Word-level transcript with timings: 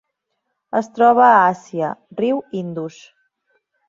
Es 0.77 0.87
troba 0.95 1.23
a 1.25 1.35
Àsia: 1.49 1.89
riu 2.21 2.39
Indus. 2.63 2.99